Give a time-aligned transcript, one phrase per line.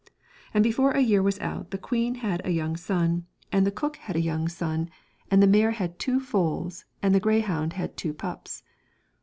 [0.51, 3.97] And before a year was out, the queen had a young son, and the cook
[3.97, 4.89] had a young son,
[5.29, 6.77] and the mare had two foals, Dreams...
[6.79, 8.63] ill that have and the greyhound had two pups.